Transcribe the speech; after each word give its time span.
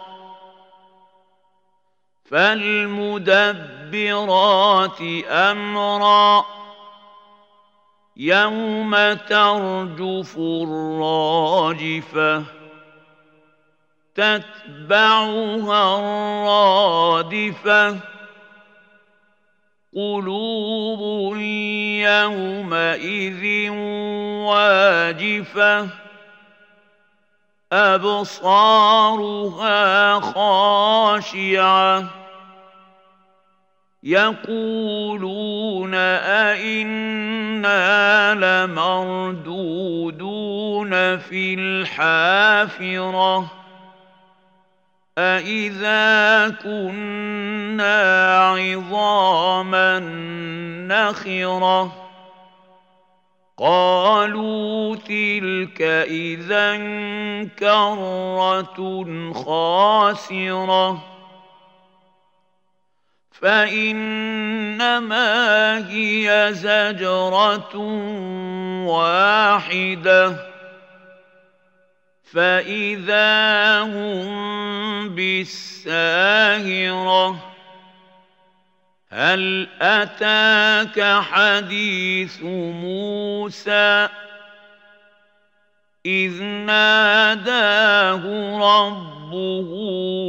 فالمدبرات 2.31 3.41
أمرا. 5.27 6.45
يوم 8.17 9.13
ترجف 9.13 10.37
الراجفة 10.37 12.43
تتبعها 14.15 15.99
الرادفة. 15.99 17.99
قلوب 19.95 21.37
يومئذ 22.05 23.69
واجفة 24.49 25.87
أبصارها 27.71 29.79
خاشعة. 30.19 32.03
يقولون 34.03 35.95
أئنا 36.55 38.35
لمردودون 38.35 39.59
في 41.17 41.53
الحافرة. 41.53 43.58
أئذا 45.19 46.49
كنا 46.63 48.37
عظاما 48.49 49.99
نخرة 50.87 52.09
قالوا 53.57 54.95
تلك 54.95 55.81
إذا 56.07 56.77
كرة 57.59 59.05
خاسرة 59.33 61.03
فإنما 63.31 65.27
هي 65.89 66.47
زجرة 66.51 67.75
واحدة 68.87 70.49
فإذا 72.33 73.81
هم 73.81 75.09
بالساهرة 75.15 75.89
هل 79.09 79.67
أتاك 79.81 81.21
حديث 81.21 82.41
موسى 82.43 84.07
إذ 86.05 86.43
ناداه 86.43 88.23
ربه 88.57 89.69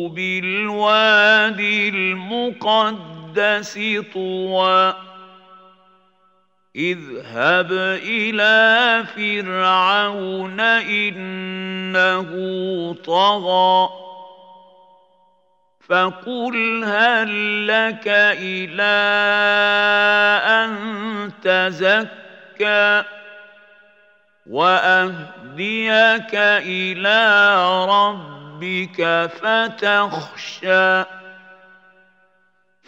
بالوادي 0.08 1.88
المقدس 1.88 3.78
طوى 4.14 5.09
اذهب 6.76 7.72
إلى 8.02 9.04
فرعون 9.16 10.60
إنه 10.60 12.30
طغى 13.04 13.88
فقل 15.88 16.84
هل 16.84 17.66
لك 17.66 18.08
إلى 18.38 19.00
أن 20.46 21.32
تزكى 21.42 23.02
وأهديك 24.46 26.34
إلى 26.34 27.54
ربك 27.88 29.30
فتخشى 29.42 31.19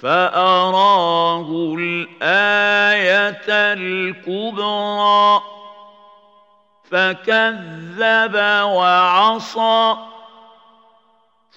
فأراه 0.02 1.74
الآية 1.78 3.46
الكبرى 3.48 5.42
فكذب 6.90 8.34
وعصى 8.64 9.96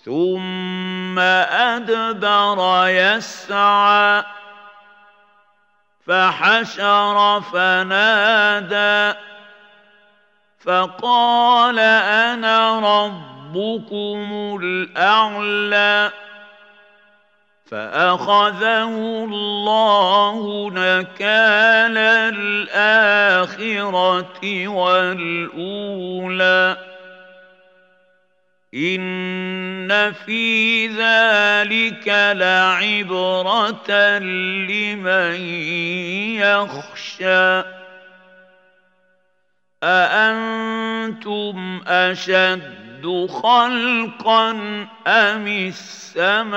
ثم 0.05 1.19
أدبر 1.19 2.87
يسعى 2.87 4.23
فحشر 6.07 7.41
فنادى 7.41 9.17
فقال 10.65 11.79
أنا 11.79 12.79
ربكم 12.79 14.59
الأعلى 14.61 16.24
فأخذه 17.71 19.23
الله 19.23 20.69
نكال 20.69 21.97
الآخرة 23.57 24.67
والأولى. 24.67 26.15
إن 28.75 30.11
في 30.11 30.87
ذلك 30.87 32.07
لعبرة 32.37 33.91
لمن 34.19 35.35
يخشى. 36.35 37.63
أأنتم 39.83 41.81
أشد 41.87 42.84
خلقا 43.27 44.51
أم 45.07 45.47
السماء 46.17 46.55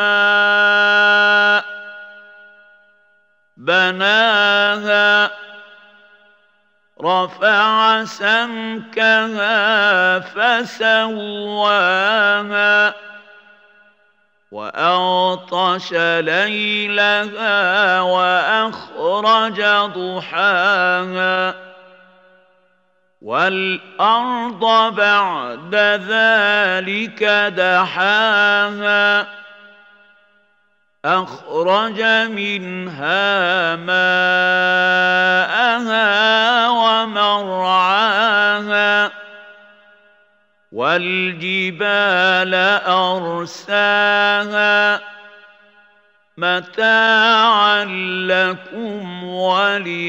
بناها 3.57 5.31
رفع 7.05 8.05
سمكها 8.05 9.59
فسواها 10.19 11.49
وأغطش 14.51 15.93
ليلها 16.21 18.01
وأخرج 18.01 19.63
ضحاها 19.95 21.68
والأرض 23.23 24.95
بعد 24.95 25.75
ذلك 26.09 27.25
دحاها 27.57 29.27
أخرج 31.05 32.03
منها 32.31 33.77
ماءها 33.77 34.29
ومرعاها 36.69 38.09
والجبال 40.73 42.55
أرساها 43.75 45.01
متاعا 46.37 47.85
لكم 48.29 49.25
ولأنعامكم 49.25 50.09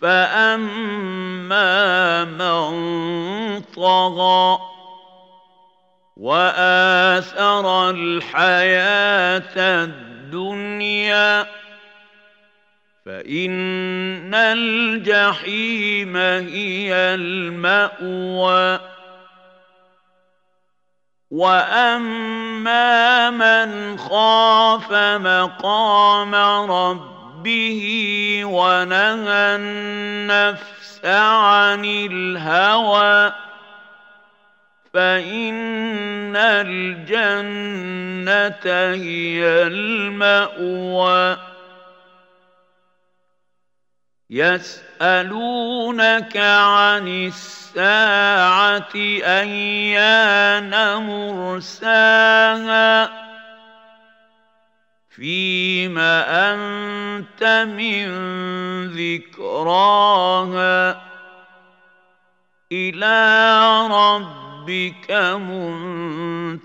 فأما 0.00 1.74
من 2.24 3.60
طغى 3.60 4.58
وآثر 6.16 7.90
الحياة 7.90 9.56
الدنيا 9.84 11.46
فإن 13.06 14.34
الجحيم 14.34 16.16
هي 16.16 16.94
المأوى 16.94 18.80
وأما 21.30 23.30
من 23.30 23.98
خاف 23.98 24.92
مقام 24.92 26.34
ربه 26.70 27.21
ونهى 28.44 29.56
النفس 29.56 31.04
عن 31.04 31.84
الهوى 31.84 33.32
فإن 34.94 36.36
الجنة 36.36 37.34
هي 38.94 39.44
المأوى 39.66 41.36
يسألونك 44.30 46.36
عن 46.36 47.08
الساعة 47.26 48.88
أيان 49.24 50.70
مرساها 51.06 53.22
فيم 55.16 55.98
أنت 55.98 57.66
من 57.68 58.06
ذكراها 58.86 61.02
إلى 62.72 63.48
ربك 63.90 65.12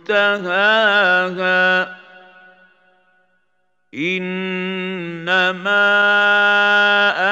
منتهاها. 0.07 1.97
إنما 3.93 5.57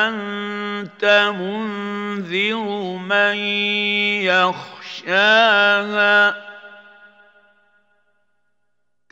أنت 0.07 1.33
منذر 1.39 2.97
من 2.97 3.37
يخشاها. 5.05 6.54